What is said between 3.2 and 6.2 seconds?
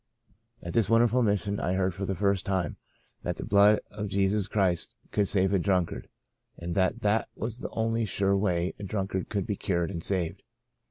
that the blood of Jesus Christ could save a drunkard,